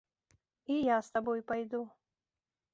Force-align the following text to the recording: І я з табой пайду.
І 0.77 0.77
я 0.87 0.97
з 1.09 1.13
табой 1.17 1.45
пайду. 1.53 1.85